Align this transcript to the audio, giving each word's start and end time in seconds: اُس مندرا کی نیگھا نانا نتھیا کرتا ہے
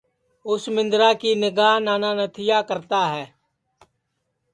اُس 0.47 0.63
مندرا 0.75 1.09
کی 1.19 1.31
نیگھا 1.41 1.69
نانا 1.85 2.11
نتھیا 2.17 2.57
کرتا 2.69 3.01
ہے 3.13 3.25